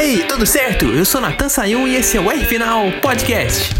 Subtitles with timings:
[0.00, 0.86] aí, tudo certo?
[0.86, 3.74] Eu sou Natan Sayun e esse é o R Final Podcast.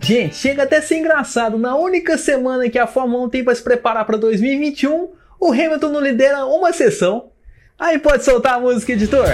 [0.00, 1.58] Gente, chega até a ser engraçado.
[1.58, 5.88] Na única semana que a Fórmula 1 tem para se preparar para 2021, o Hamilton
[5.88, 7.30] não lidera uma sessão.
[7.76, 9.26] Aí pode soltar a música, editor.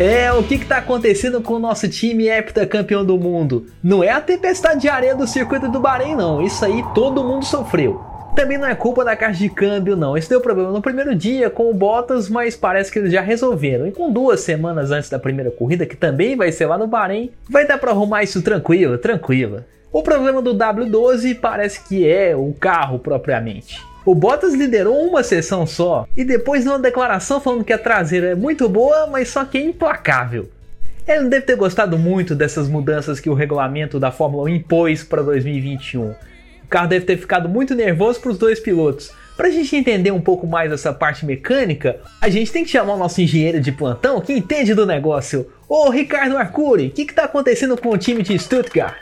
[0.00, 3.66] É, o que está acontecendo com o nosso time heptacampeão do mundo?
[3.82, 6.40] Não é a tempestade de areia do circuito do Bahrein, não.
[6.40, 8.00] Isso aí todo mundo sofreu.
[8.34, 10.16] Também não é culpa da caixa de câmbio, não.
[10.16, 13.86] Esse deu problema no primeiro dia com o Bottas, mas parece que eles já resolveram.
[13.86, 17.30] E com duas semanas antes da primeira corrida, que também vai ser lá no Bahrein,
[17.46, 19.62] vai dar para arrumar isso tranquilo, tranquilo.
[19.92, 23.89] O problema do W12 parece que é o carro propriamente.
[24.10, 28.30] O Bottas liderou uma sessão só e depois deu uma declaração falando que a traseira
[28.30, 30.50] é muito boa, mas só que é implacável.
[31.06, 35.04] Ele não deve ter gostado muito dessas mudanças que o regulamento da Fórmula 1 impôs
[35.04, 36.10] para 2021.
[36.10, 36.16] O
[36.68, 39.12] carro deve ter ficado muito nervoso para os dois pilotos.
[39.36, 42.94] Para a gente entender um pouco mais essa parte mecânica, a gente tem que chamar
[42.94, 45.46] o nosso engenheiro de plantão que entende do negócio.
[45.68, 48.96] Ô Ricardo Arcuri, o que está acontecendo com o time de Stuttgart?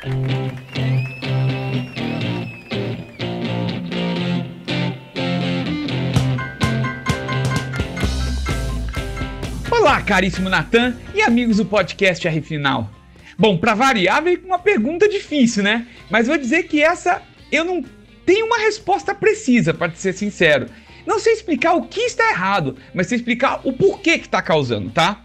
[9.88, 12.90] Olá, caríssimo Natan e amigos do podcast R Final.
[13.38, 15.86] Bom, para variar, veio com uma pergunta difícil, né?
[16.10, 17.82] Mas vou dizer que essa eu não
[18.26, 20.66] tenho uma resposta precisa, para ser sincero.
[21.06, 24.90] Não sei explicar o que está errado, mas sei explicar o porquê que está causando,
[24.90, 25.24] tá?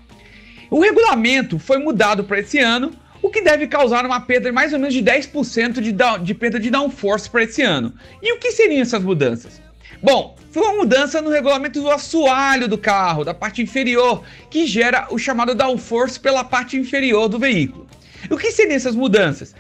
[0.72, 4.72] O regulamento foi mudado para esse ano, o que deve causar uma perda de mais
[4.72, 7.94] ou menos de 10% de, de perda de downforce para esse ano.
[8.22, 9.62] E o que seriam essas mudanças?
[10.02, 15.08] Bom, foi uma mudança no regulamento do assoalho do carro, da parte inferior, que gera
[15.10, 17.88] o chamado downforce pela parte inferior do veículo.
[18.30, 19.56] O que seriam essas mudanças?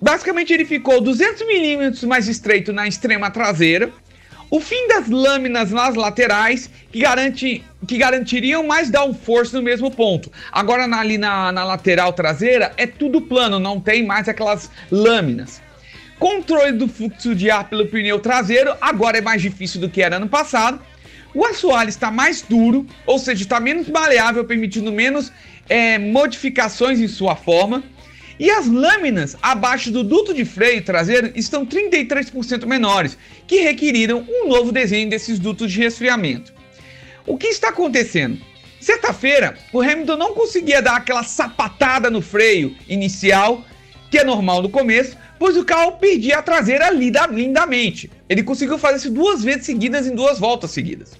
[0.00, 3.92] Basicamente, ele ficou 200 milímetros mais estreito na extrema traseira,
[4.50, 10.32] o fim das lâminas nas laterais, que, garante, que garantiriam mais downforce no mesmo ponto.
[10.50, 15.60] Agora, ali na, na lateral traseira, é tudo plano, não tem mais aquelas lâminas.
[16.20, 20.16] Controle do fluxo de ar pelo pneu traseiro agora é mais difícil do que era
[20.16, 20.78] ano passado.
[21.34, 25.32] O assoalho está mais duro, ou seja, está menos maleável, permitindo menos
[25.66, 27.82] é, modificações em sua forma.
[28.38, 33.16] E as lâminas abaixo do duto de freio traseiro estão 33% menores,
[33.46, 36.52] que requeriram um novo desenho desses dutos de resfriamento.
[37.26, 38.38] O que está acontecendo?
[38.78, 43.64] Sexta-feira, o Hamilton não conseguia dar aquela sapatada no freio inicial,
[44.10, 48.10] que é normal no começo, pois o carro perdia a traseira lindamente.
[48.28, 51.12] Ele conseguiu fazer isso duas vezes seguidas em duas voltas seguidas.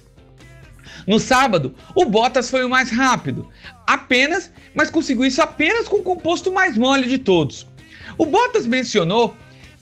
[1.07, 3.49] No sábado, o Bottas foi o mais rápido,
[3.87, 7.65] apenas, mas conseguiu isso apenas com o composto mais mole de todos.
[8.15, 9.35] O Bottas mencionou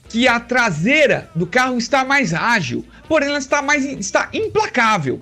[0.08, 5.20] que a traseira do carro está mais ágil, porém ela está mais está implacável,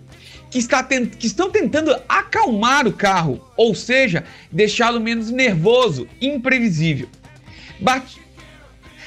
[0.49, 7.09] que, está que estão tentando acalmar o carro, ou seja, deixá-lo menos nervoso, imprevisível.
[7.81, 8.28] Bate,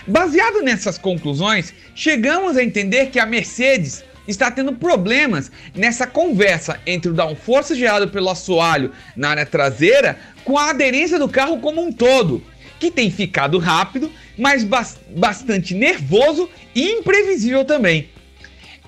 [0.07, 7.11] Baseado nessas conclusões, chegamos a entender que a Mercedes está tendo problemas nessa conversa entre
[7.11, 11.91] o downforce gerado pelo assoalho na área traseira com a aderência do carro como um
[11.91, 12.43] todo,
[12.79, 14.65] que tem ficado rápido, mas
[15.09, 18.09] bastante nervoso e imprevisível também.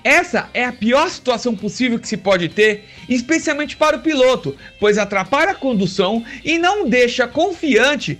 [0.02, 4.98] Essa é a pior situação possível que se pode ter, especialmente para o piloto, pois
[4.98, 8.18] atrapalha a condução e não deixa confiante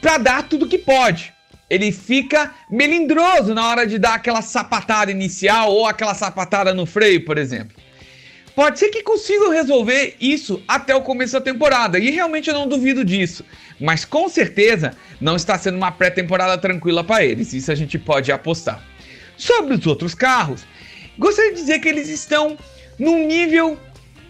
[0.00, 1.32] para dar tudo que pode
[1.70, 7.24] ele fica melindroso na hora de dar aquela sapatada inicial ou aquela sapatada no freio,
[7.24, 7.76] por exemplo.
[8.56, 12.66] Pode ser que consigam resolver isso até o começo da temporada, e realmente eu não
[12.66, 13.44] duvido disso.
[13.80, 18.32] Mas com certeza não está sendo uma pré-temporada tranquila para eles, isso a gente pode
[18.32, 18.84] apostar.
[19.36, 20.66] Sobre os outros carros,
[21.16, 22.58] gostaria de dizer que eles estão
[22.98, 23.78] num nível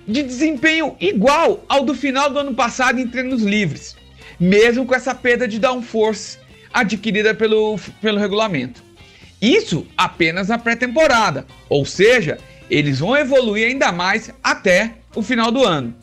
[0.06, 3.96] de desempenho igual ao do final do ano passado em treinos livres,
[4.38, 6.38] mesmo com essa perda de downforce
[6.72, 8.82] adquirida pelo, pelo regulamento.
[9.40, 12.38] Isso apenas na pré-temporada, ou seja,
[12.70, 15.94] eles vão evoluir ainda mais até o final do ano.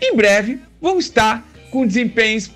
[0.00, 2.50] Em breve, vão estar com desempenhos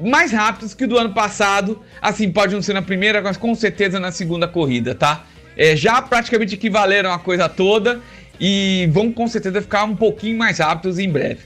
[0.00, 1.80] mais rápidos que o do ano passado.
[2.02, 5.24] Assim, pode não ser na primeira, mas com certeza na segunda corrida, tá?
[5.56, 8.00] É, já praticamente equivaleram a coisa toda
[8.38, 11.40] e vão com certeza ficar um pouquinho mais rápidos em breve,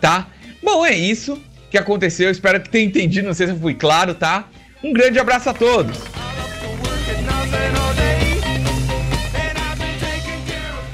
[0.00, 0.28] tá?
[0.62, 1.40] Bom, é isso
[1.70, 2.30] que aconteceu.
[2.30, 4.48] Espero que tenha entendido, não sei se eu fui claro, tá?
[4.82, 5.96] Um grande abraço a todos!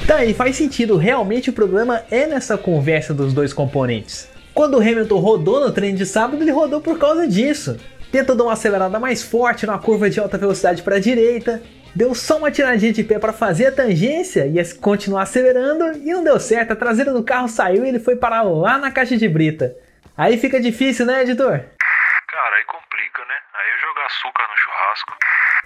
[0.07, 0.97] Tá aí, faz sentido.
[0.97, 4.29] Realmente o problema é nessa conversa dos dois componentes.
[4.53, 7.79] Quando o Hamilton rodou no treino de sábado, ele rodou por causa disso.
[8.11, 11.63] Tentou dar uma acelerada mais forte na curva de alta velocidade para a direita,
[11.95, 16.23] deu só uma tiradinha de pé para fazer a tangência e continuar acelerando e não
[16.23, 16.73] deu certo.
[16.73, 19.75] A traseira do carro saiu e ele foi parar lá na caixa de brita.
[20.23, 21.59] Aí fica difícil, né, editor?
[22.29, 23.35] Cara, aí complica, né?
[23.55, 25.17] Aí eu jogar açúcar no churrasco.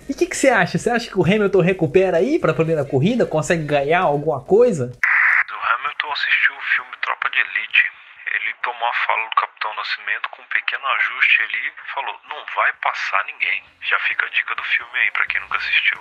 [0.08, 0.78] E o que, que você acha?
[0.78, 3.26] Você acha que o Hamilton recupera aí poder na corrida?
[3.26, 4.84] Consegue ganhar alguma coisa?
[4.86, 7.84] O Hamilton assistiu o filme Tropa de Elite.
[8.32, 12.72] Ele tomou a fala do Capitão Nascimento com um pequeno ajuste ali falou: Não vai
[12.80, 13.62] passar ninguém.
[13.82, 16.00] Já fica a dica do filme aí para quem nunca assistiu.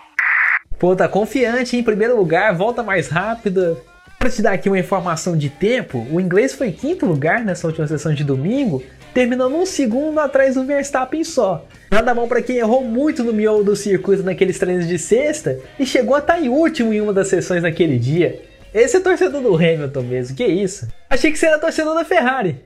[0.80, 1.76] Pô, tá confiante?
[1.76, 3.76] Em primeiro lugar, volta mais rápida.
[4.18, 7.88] Para te dar aqui uma informação de tempo, o inglês foi quinto lugar nessa última
[7.88, 8.84] sessão de domingo,
[9.14, 11.66] terminando um segundo atrás do Verstappen só.
[11.92, 15.86] Nada bom para quem errou muito no miolo do circuito naqueles treinos de sexta e
[15.86, 18.42] chegou a estar tá em último em uma das sessões naquele dia.
[18.74, 20.88] Esse é torcedor do Hamilton mesmo, que isso?
[21.10, 22.62] Achei que você era torcedor da Ferrari.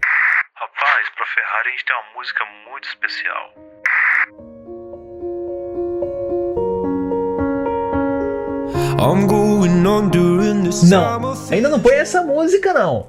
[0.55, 3.53] Rapaz, pra Ferrari a gente tem uma música muito especial.
[11.49, 13.07] Não, ainda não põe essa música não.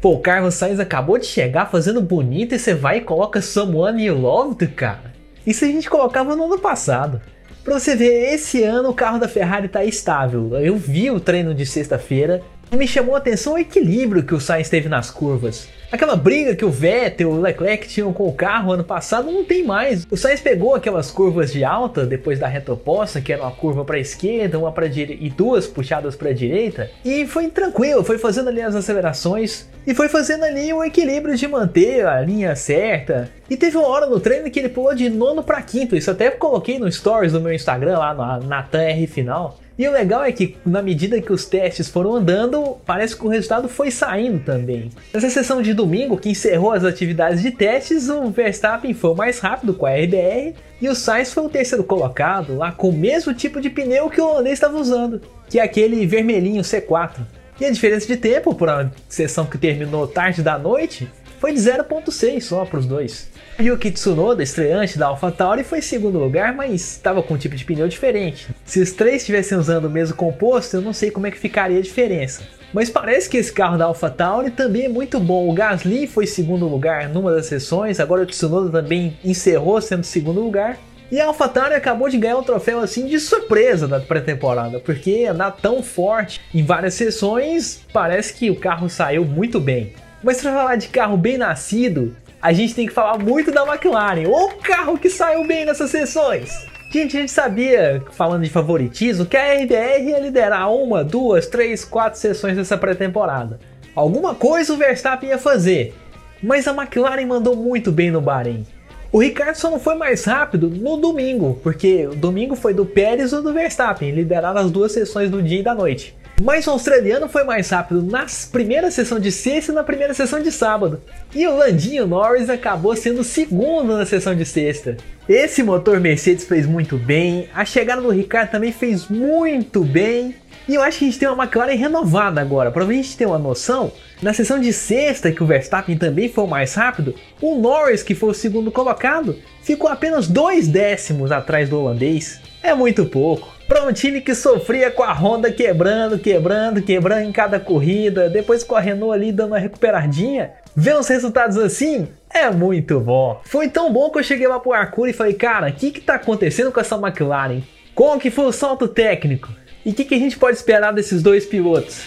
[0.00, 4.06] Pô, o Carlos Sainz acabou de chegar fazendo bonito e você vai e coloca Someone
[4.06, 5.12] You Loved, cara.
[5.46, 7.20] Isso a gente colocava no ano passado.
[7.62, 10.56] Pra você ver, esse ano o carro da Ferrari tá estável.
[10.56, 12.40] Eu vi o treino de sexta-feira
[12.72, 15.68] e me chamou a atenção o equilíbrio que o Sainz teve nas curvas.
[15.90, 19.42] Aquela briga que o Vettel e o Leclerc tinham com o carro ano passado não
[19.42, 20.06] tem mais.
[20.10, 23.86] O Sainz pegou aquelas curvas de alta depois da reta oposta, que era uma curva
[23.86, 28.04] para a esquerda, uma para direita e duas puxadas para a direita, e foi tranquilo,
[28.04, 32.54] foi fazendo ali as acelerações e foi fazendo ali o equilíbrio de manter a linha
[32.54, 33.30] certa.
[33.48, 35.96] E teve uma hora no treino que ele pulou de nono para quinto.
[35.96, 39.58] Isso até coloquei no stories do meu Instagram lá no Natan R final.
[39.78, 43.28] E o legal é que, na medida que os testes foram andando, parece que o
[43.28, 44.90] resultado foi saindo também.
[45.14, 49.38] Nessa sessão de domingo, que encerrou as atividades de testes, o Verstappen foi o mais
[49.38, 53.32] rápido com a RBR e o Sainz foi o terceiro colocado, lá com o mesmo
[53.32, 57.20] tipo de pneu que o holandês estava usando, que é aquele vermelhinho C4.
[57.60, 61.08] E a diferença de tempo para a sessão que terminou tarde da noite
[61.38, 63.30] foi de 0.6 só para os dois.
[63.60, 67.64] Yuki Tsunoda, estreante da AlphaTauri, foi em segundo lugar, mas estava com um tipo de
[67.64, 68.48] pneu diferente.
[68.64, 71.78] Se os três estivessem usando o mesmo composto, eu não sei como é que ficaria
[71.78, 72.42] a diferença.
[72.72, 75.48] Mas parece que esse carro da AlphaTauri também é muito bom.
[75.48, 80.40] O Gasly foi segundo lugar numa das sessões, agora o Tsunoda também encerrou sendo segundo
[80.40, 80.78] lugar.
[81.10, 85.52] E a AlphaTauri acabou de ganhar um troféu assim de surpresa da pré-temporada, porque andar
[85.52, 89.94] tão forte em várias sessões, parece que o carro saiu muito bem.
[90.22, 94.28] Mas para falar de carro bem nascido, a gente tem que falar muito da McLaren,
[94.28, 96.50] o carro que saiu bem nessas sessões.
[96.90, 101.84] Gente, a gente sabia, falando de favoritismo, que a RBR ia liderar uma, duas, três,
[101.84, 103.60] quatro sessões dessa pré-temporada.
[103.94, 105.94] Alguma coisa o Verstappen ia fazer,
[106.42, 108.66] mas a McLaren mandou muito bem no Bahrein.
[109.12, 113.32] O Ricardo só não foi mais rápido no domingo, porque o domingo foi do Pérez
[113.32, 116.14] ou do Verstappen, lideraram as duas sessões do dia e da noite.
[116.40, 120.40] Mas o australiano foi mais rápido na primeira sessão de sexta e na primeira sessão
[120.40, 121.00] de sábado.
[121.34, 124.96] E o Landinho Norris acabou sendo segundo na sessão de sexta.
[125.28, 130.34] Esse motor Mercedes fez muito bem, a chegada do Ricardo também fez muito bem.
[130.68, 132.70] E eu acho que a gente tem uma McLaren renovada agora.
[132.70, 136.44] Para a gente ter uma noção, na sessão de sexta, que o Verstappen também foi
[136.44, 141.70] o mais rápido, o Norris, que foi o segundo colocado, ficou apenas dois décimos atrás
[141.70, 142.38] do holandês.
[142.62, 143.48] É muito pouco.
[143.66, 148.62] Para um time que sofria com a Honda quebrando, quebrando, quebrando em cada corrida, depois
[148.62, 153.40] com a Renault ali dando uma recuperadinha, ver os resultados assim é muito bom.
[153.44, 156.00] Foi tão bom que eu cheguei lá pro Arcuri e falei, cara, o que que
[156.00, 157.62] tá acontecendo com essa McLaren?
[157.94, 159.48] Qual que foi o salto técnico?
[159.84, 162.02] E o que, que a gente pode esperar desses dois pilotos?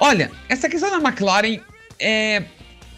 [0.00, 1.60] Olha, essa questão da McLaren
[1.98, 2.44] é,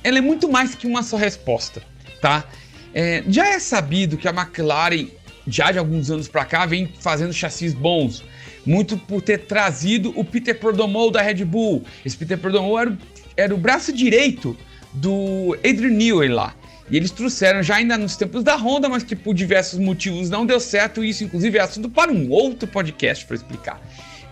[0.05, 1.83] ela é muito mais que uma só resposta,
[2.21, 2.45] tá?
[2.93, 5.09] É, já é sabido que a McLaren,
[5.47, 8.23] já de alguns anos para cá, vem fazendo chassis bons.
[8.67, 11.83] Muito por ter trazido o Peter Prodomou da Red Bull.
[12.05, 12.99] Esse Peter Prodomou era,
[13.37, 14.57] era o braço direito
[14.93, 16.55] do Adrian Newey lá.
[16.91, 20.45] E eles trouxeram já ainda nos tempos da Honda, mas que por diversos motivos não
[20.45, 21.05] deu certo.
[21.05, 23.81] Isso, inclusive, é assunto para um outro podcast para explicar.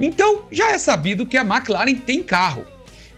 [0.01, 2.65] Então, já é sabido que a McLaren tem carro.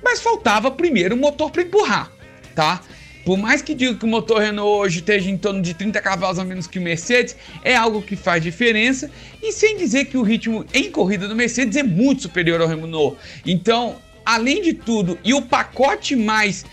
[0.02, 2.11] Mas faltava primeiro o motor para empurrar,
[2.54, 2.80] tá?
[3.25, 6.38] Por mais que diga que o motor Renault hoje esteja em torno de 30 cavalos
[6.38, 9.11] a menos que o Mercedes, é algo que faz diferença,
[9.42, 13.18] e sem dizer que o ritmo em corrida do Mercedes é muito superior ao Renault.
[13.44, 16.64] Então, além de tudo, e o pacote mais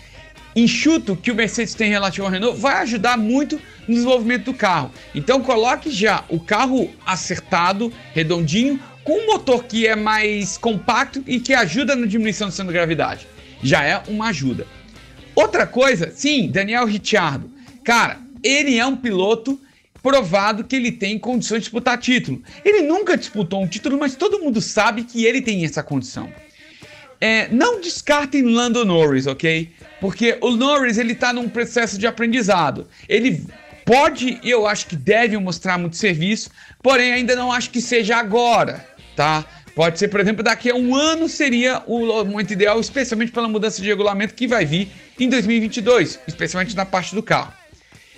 [0.62, 4.90] enxuto que o Mercedes tem relativo ao Renault vai ajudar muito no desenvolvimento do carro.
[5.14, 11.40] Então coloque já o carro acertado, redondinho, com um motor que é mais compacto e
[11.40, 13.26] que ajuda na diminuição do centro de gravidade.
[13.62, 14.66] Já é uma ajuda.
[15.34, 17.50] Outra coisa, sim, Daniel Ricciardo.
[17.84, 19.58] Cara, ele é um piloto
[20.02, 22.42] provado que ele tem condições de disputar título.
[22.64, 26.30] Ele nunca disputou um título, mas todo mundo sabe que ele tem essa condição.
[27.20, 29.72] É, não descartem Lando Norris, ok?
[30.00, 32.86] Porque o Norris ele tá num processo de aprendizado.
[33.08, 33.44] Ele
[33.84, 36.50] pode e eu acho que deve mostrar muito serviço,
[36.82, 39.44] porém ainda não acho que seja agora, tá?
[39.74, 43.80] Pode ser, por exemplo, daqui a um ano seria o momento ideal, especialmente pela mudança
[43.80, 47.52] de regulamento que vai vir em 2022, especialmente na parte do carro.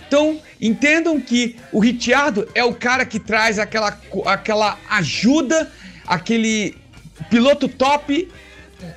[0.07, 5.71] Então, entendam que o Ricciardo é o cara que traz aquela, aquela ajuda,
[6.07, 6.77] aquele
[7.29, 8.27] piloto top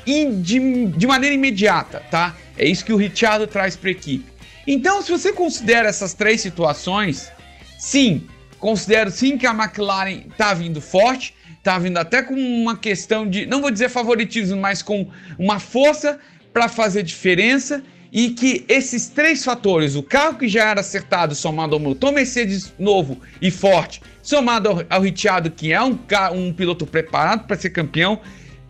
[0.05, 2.35] de, de maneira imediata, tá?
[2.57, 4.25] É isso que o Ricciardo traz para a equipe.
[4.65, 7.31] Então, se você considera essas três situações,
[7.77, 8.25] sim,
[8.59, 13.45] considero sim que a McLaren está vindo forte, está vindo até com uma questão de,
[13.45, 16.19] não vou dizer favoritismo, mas com uma força
[16.53, 21.73] para fazer diferença e que esses três fatores, o carro que já era acertado, somado
[21.73, 25.97] ao motor Mercedes novo e forte, somado ao, ao Ricciardo, que é um,
[26.33, 28.21] um piloto preparado para ser campeão,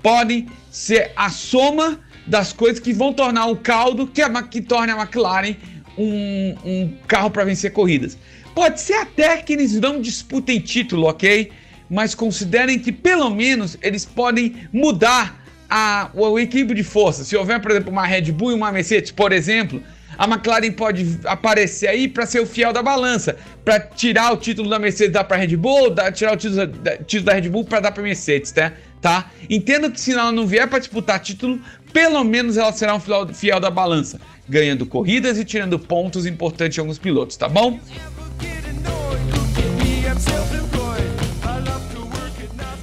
[0.03, 4.91] podem ser a soma das coisas que vão tornar o caldo que, a, que torne
[4.91, 5.55] a McLaren
[5.97, 8.17] um, um carro para vencer corridas.
[8.53, 11.51] Pode ser até que eles não disputem título, ok?
[11.89, 17.23] Mas considerem que pelo menos eles podem mudar a, o equilíbrio de força.
[17.23, 19.81] Se houver, por exemplo, uma Red Bull e uma Mercedes, por exemplo,
[20.17, 24.69] a McLaren pode aparecer aí para ser o fiel da balança, para tirar o título
[24.69, 27.65] da Mercedes dar para Red Bull, dar, tirar o título da, título da Red Bull
[27.65, 28.73] para dar para Mercedes, tá?
[29.03, 29.29] Tá?
[29.49, 31.59] Entendo que se ela não vier para disputar título,
[31.91, 36.79] pelo menos ela será um fiel, da balança, ganhando corridas e tirando pontos importantes de
[36.79, 37.77] alguns pilotos, tá bom?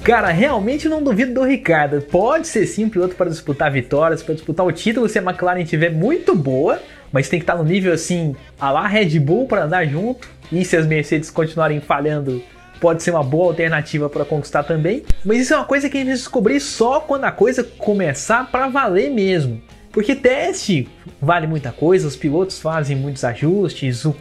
[0.03, 2.01] Cara, realmente não duvido do Ricardo.
[2.01, 5.61] Pode ser sim um piloto para disputar vitórias, para disputar o título se a McLaren
[5.61, 6.79] estiver muito boa,
[7.11, 10.29] mas tem que estar no nível assim, a lá Red Bull para andar junto.
[10.51, 12.43] E se as Mercedes continuarem falhando,
[12.81, 15.03] pode ser uma boa alternativa para conquistar também.
[15.23, 18.67] Mas isso é uma coisa que a gente descobrir só quando a coisa começar para
[18.67, 19.61] valer mesmo.
[19.91, 20.89] Porque teste
[21.21, 24.15] vale muita coisa, os pilotos fazem muitos ajustes, o,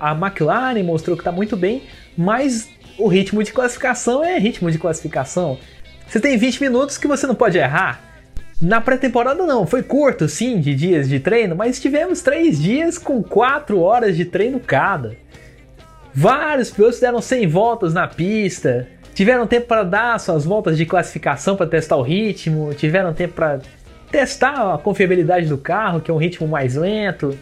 [0.00, 1.82] a McLaren mostrou que está muito bem,
[2.16, 5.58] mas o ritmo de classificação é ritmo de classificação.
[6.06, 8.00] Você tem 20 minutos que você não pode errar.
[8.62, 13.22] Na pré-temporada não, foi curto sim de dias de treino, mas tivemos 3 dias com
[13.22, 15.16] 4 horas de treino cada.
[16.20, 21.54] Vários pilotos deram 100 voltas na pista, tiveram tempo para dar suas voltas de classificação
[21.54, 23.60] para testar o ritmo, tiveram tempo para
[24.10, 27.38] testar a confiabilidade do carro, que é um ritmo mais lento.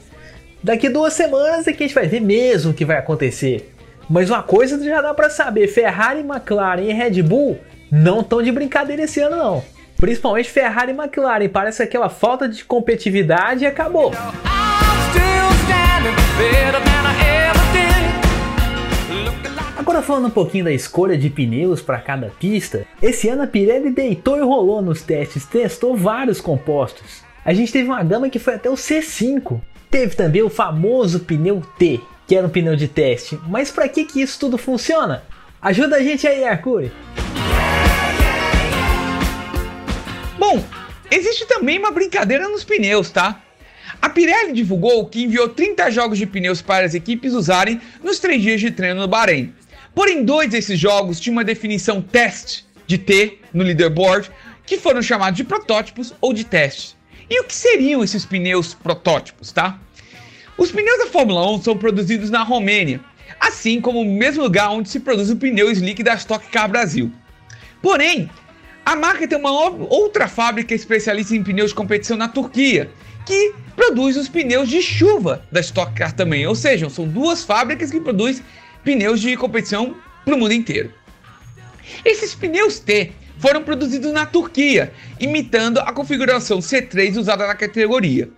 [0.62, 3.72] Daqui duas semanas é que a gente vai ver mesmo o que vai acontecer.
[4.10, 7.58] Mas uma coisa já dá para saber: Ferrari, McLaren e Red Bull
[7.90, 9.64] não estão de brincadeira esse ano, não.
[9.96, 11.48] Principalmente Ferrari e McLaren.
[11.48, 14.12] Parece que aquela falta de competitividade acabou.
[19.96, 23.90] Agora falando um pouquinho da escolha de pneus para cada pista, esse ano a Pirelli
[23.90, 27.22] deitou e rolou nos testes, testou vários compostos.
[27.42, 29.58] A gente teve uma gama que foi até o C5.
[29.90, 33.40] Teve também o famoso pneu T, que era um pneu de teste.
[33.48, 35.22] Mas para que, que isso tudo funciona?
[35.62, 36.92] Ajuda a gente aí, Arcuri!
[40.38, 40.62] Bom,
[41.10, 43.40] existe também uma brincadeira nos pneus, tá?
[44.02, 48.42] A Pirelli divulgou que enviou 30 jogos de pneus para as equipes usarem nos três
[48.42, 49.54] dias de treino no Bahrein.
[49.96, 54.30] Porém, dois desses jogos tinham uma definição teste de T no leaderboard,
[54.66, 56.94] que foram chamados de protótipos ou de testes.
[57.30, 59.80] E o que seriam esses pneus protótipos, tá?
[60.58, 63.00] Os pneus da Fórmula 1 são produzidos na Romênia,
[63.40, 67.10] assim como o mesmo lugar onde se produz o pneu slick da Stock Car Brasil.
[67.80, 68.28] Porém,
[68.84, 72.90] a marca tem uma outra fábrica especialista em pneus de competição na Turquia,
[73.24, 76.46] que produz os pneus de chuva da Stock Car também.
[76.46, 78.44] Ou seja, são duas fábricas que produzem
[78.86, 80.92] pneus de competição para o mundo inteiro.
[82.04, 88.30] Esses pneus T foram produzidos na Turquia, imitando a configuração C3 usada na categoria.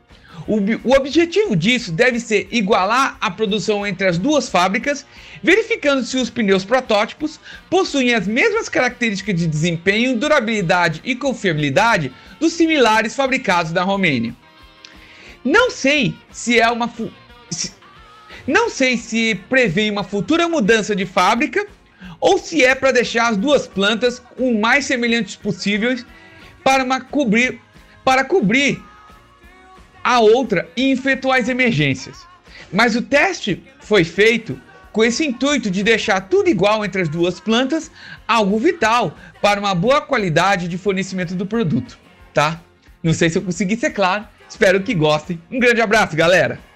[0.47, 5.05] O, o objetivo disso deve ser igualar a produção entre as duas fábricas,
[5.43, 7.39] verificando se os pneus protótipos
[7.69, 14.35] possuem as mesmas características de desempenho, durabilidade e confiabilidade dos similares fabricados na Romênia.
[15.45, 16.91] Não sei se é uma
[18.49, 21.67] não sei se prevê uma futura mudança de fábrica
[22.19, 26.05] ou se é para deixar as duas plantas o mais semelhantes possíveis
[26.65, 27.61] para uma cobrir
[28.03, 28.83] para cobrir
[30.03, 32.27] a outra em efetuar emergências.
[32.73, 34.59] Mas o teste foi feito
[34.93, 37.91] com esse intuito de deixar tudo igual entre as duas plantas,
[38.27, 41.99] algo vital para uma boa qualidade de fornecimento do produto,
[42.33, 42.63] tá?
[43.03, 45.39] Não sei se eu consegui ser claro, espero que gostem.
[45.51, 46.68] Um grande abraço, galera!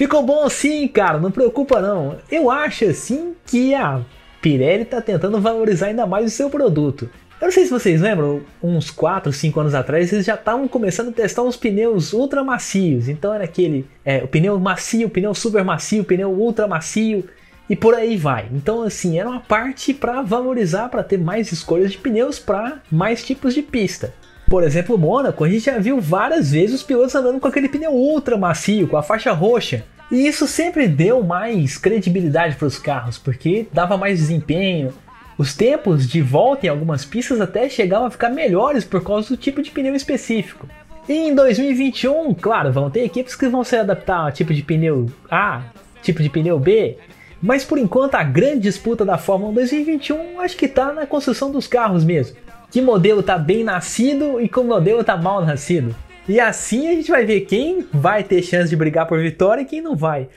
[0.00, 2.16] Ficou bom sim, cara, não preocupa não.
[2.30, 4.00] Eu acho assim que a
[4.40, 7.10] Pirelli está tentando valorizar ainda mais o seu produto.
[7.38, 11.10] Eu não sei se vocês lembram, uns 4, 5 anos atrás, eles já estavam começando
[11.10, 13.10] a testar os pneus ultra macios.
[13.10, 17.22] Então era aquele, é, o pneu macio, o pneu super macio, o pneu ultra macio
[17.68, 18.48] e por aí vai.
[18.54, 23.22] Então assim, era uma parte para valorizar, para ter mais escolhas de pneus para mais
[23.22, 24.14] tipos de pista.
[24.50, 27.92] Por exemplo, Mônaco, a gente já viu várias vezes os pilotos andando com aquele pneu
[27.92, 29.84] ultra macio, com a faixa roxa.
[30.10, 34.92] E isso sempre deu mais credibilidade para os carros, porque dava mais desempenho.
[35.38, 39.36] Os tempos de volta em algumas pistas até chegavam a ficar melhores por causa do
[39.36, 40.66] tipo de pneu específico.
[41.08, 45.06] E em 2021, claro, vão ter equipes que vão se adaptar ao tipo de pneu
[45.30, 45.62] A,
[46.02, 46.98] tipo de pneu B,
[47.40, 51.52] mas por enquanto a grande disputa da Fórmula 1 2021 acho que está na construção
[51.52, 52.36] dos carros mesmo
[52.70, 55.94] que modelo tá bem nascido e que modelo tá mal nascido.
[56.28, 59.64] E assim a gente vai ver quem vai ter chance de brigar por vitória e
[59.64, 60.28] quem não vai.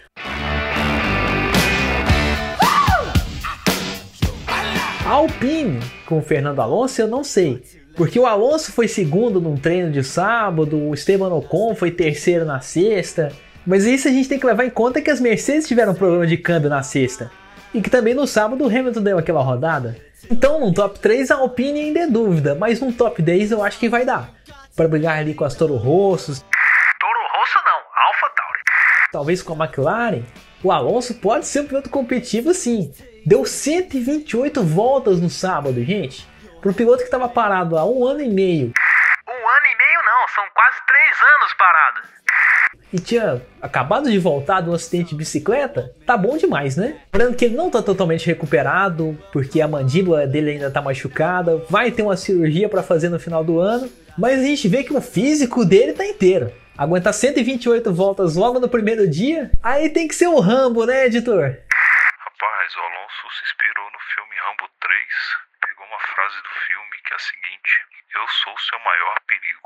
[5.05, 7.61] Alpine com o Fernando Alonso eu não sei.
[7.95, 12.59] Porque o Alonso foi segundo num treino de sábado, o Esteban Ocon foi terceiro na
[12.59, 13.31] sexta.
[13.63, 16.37] Mas isso a gente tem que levar em conta que as Mercedes tiveram problema de
[16.37, 17.29] câmbio na sexta.
[17.71, 19.95] E que também no sábado o Hamilton deu aquela rodada.
[20.29, 23.79] Então, num top 3, a Alpine ainda é dúvida, mas num top 10 eu acho
[23.79, 24.29] que vai dar.
[24.75, 26.39] Para brigar ali com as Toro Rossos.
[26.39, 28.59] Toro Rosso não, Alpha Tauri.
[29.11, 30.23] Talvez com a McLaren.
[30.63, 32.93] O Alonso pode ser um piloto competitivo sim.
[33.25, 36.27] Deu 128 voltas no sábado, gente.
[36.61, 38.71] Para um piloto que estava parado há um ano e meio.
[39.27, 42.23] Um ano e meio não, são quase três anos parado
[42.93, 47.01] e tinha acabado de voltar de um acidente de bicicleta, tá bom demais, né?
[47.11, 51.91] Lembrando que ele não tá totalmente recuperado, porque a mandíbula dele ainda tá machucada, vai
[51.91, 55.01] ter uma cirurgia para fazer no final do ano, mas a gente vê que o
[55.01, 56.53] físico dele tá inteiro.
[56.77, 61.41] Aguentar 128 voltas logo no primeiro dia, aí tem que ser o Rambo, né, editor?
[61.43, 64.91] Rapaz, o Alonso se inspirou no filme Rambo 3,
[65.65, 67.71] pegou uma frase do filme que é a seguinte:
[68.15, 69.62] Eu sou o seu maior perigo.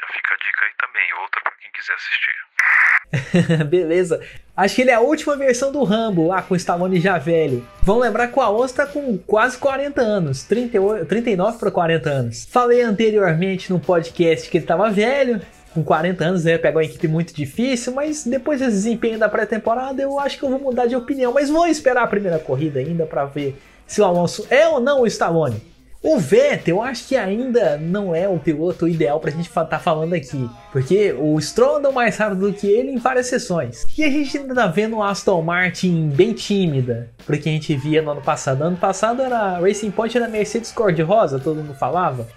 [0.00, 3.64] Já fica a dica aí também, outra para quem quiser assistir.
[3.68, 4.20] Beleza.
[4.56, 7.66] Acho que ele é a última versão do Rambo, lá com o Stallone já velho.
[7.82, 12.46] Vamos lembrar que o Alonso tá com quase 40 anos, 38, 39 para 40 anos.
[12.50, 15.40] Falei anteriormente no podcast que ele tava velho,
[15.74, 16.58] com 40 anos, né?
[16.58, 20.50] Pegou uma equipe muito difícil, mas depois desse desempenho da pré-temporada, eu acho que eu
[20.50, 21.32] vou mudar de opinião.
[21.32, 25.02] Mas vou esperar a primeira corrida ainda para ver se o Alonso é ou não
[25.02, 25.62] o Stallone.
[26.00, 29.80] O Vettel, eu acho que ainda não é o piloto ideal pra gente estar tá
[29.80, 33.84] falando aqui, porque o Stroll andou mais rápido do que ele em várias sessões.
[33.98, 38.00] E a gente ainda tá vendo o Aston Martin bem tímida, porque a gente via
[38.00, 38.60] no ano passado.
[38.60, 42.28] No ano passado era a Racing Point era Mercedes cor-de-rosa, todo mundo falava.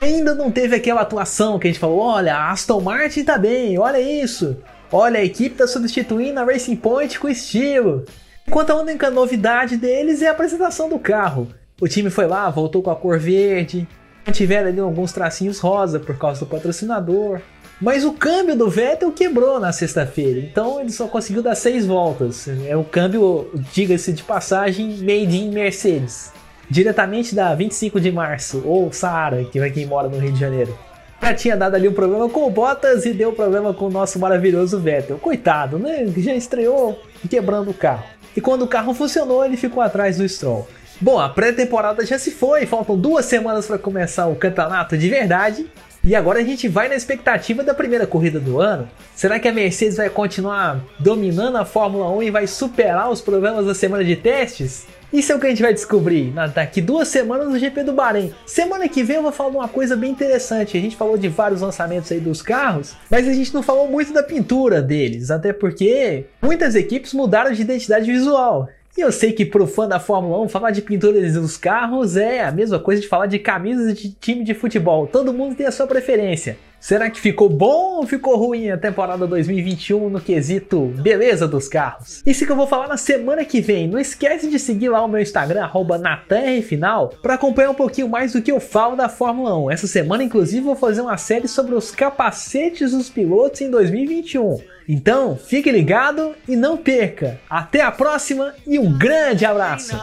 [0.00, 3.78] Ainda não teve aquela atuação que a gente falou: olha, a Aston Martin tá bem,
[3.78, 4.56] olha isso.
[4.90, 8.06] Olha, a equipe tá substituindo a Racing Point com estilo.
[8.48, 11.48] Enquanto a única novidade deles é a apresentação do carro.
[11.82, 13.88] O time foi lá, voltou com a cor verde.
[14.30, 17.40] Tiveram ali alguns tracinhos rosa por causa do patrocinador.
[17.80, 22.46] Mas o câmbio do Vettel quebrou na sexta-feira, então ele só conseguiu dar seis voltas.
[22.68, 26.30] É o câmbio, diga-se de passagem, made in Mercedes.
[26.70, 30.78] Diretamente da 25 de março, ou Saara, que vai quem mora no Rio de Janeiro.
[31.20, 34.20] Já tinha dado ali um problema com o Bottas e deu problema com o nosso
[34.20, 35.18] maravilhoso Vettel.
[35.18, 36.06] Coitado, né?
[36.16, 38.04] Já estreou quebrando o carro.
[38.36, 40.68] E quando o carro funcionou, ele ficou atrás do Stroll.
[41.02, 45.66] Bom, a pré-temporada já se foi, faltam duas semanas para começar o campeonato de verdade.
[46.04, 48.88] E agora a gente vai na expectativa da primeira corrida do ano.
[49.12, 53.66] Será que a Mercedes vai continuar dominando a Fórmula 1 e vai superar os problemas
[53.66, 54.86] da semana de testes?
[55.12, 58.32] Isso é o que a gente vai descobrir daqui duas semanas no GP do Bahrein.
[58.46, 60.78] Semana que vem eu vou falar de uma coisa bem interessante.
[60.78, 64.12] A gente falou de vários lançamentos aí dos carros, mas a gente não falou muito
[64.12, 68.68] da pintura deles, até porque muitas equipes mudaram de identidade visual.
[68.96, 72.44] E eu sei que pro fã da Fórmula 1, falar de pinturas dos carros é
[72.44, 75.06] a mesma coisa de falar de camisas de time de futebol.
[75.06, 76.58] Todo mundo tem a sua preferência.
[76.82, 82.24] Será que ficou bom ou ficou ruim a temporada 2021 no quesito beleza dos carros?
[82.26, 83.86] Isso que eu vou falar na semana que vem.
[83.86, 88.42] Não esquece de seguir lá o meu Instagram, NatanRFinal, para acompanhar um pouquinho mais do
[88.42, 89.70] que eu falo da Fórmula 1.
[89.70, 94.58] Essa semana, inclusive, vou fazer uma série sobre os capacetes dos pilotos em 2021.
[94.88, 97.38] Então, fique ligado e não perca.
[97.48, 99.96] Até a próxima e um grande abraço!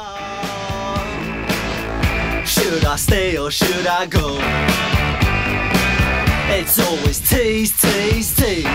[6.52, 8.66] It's always tease, tease, tease.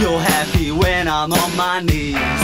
[0.00, 2.43] You're happy when I'm on my knees.